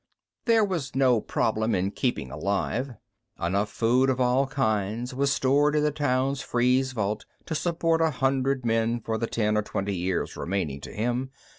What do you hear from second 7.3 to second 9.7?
to support a hundred men for the ten or